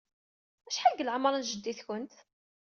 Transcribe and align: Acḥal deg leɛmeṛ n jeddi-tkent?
Acḥal 0.67 0.93
deg 0.95 1.05
leɛmeṛ 1.07 1.33
n 1.35 1.47
jeddi-tkent? 1.49 2.15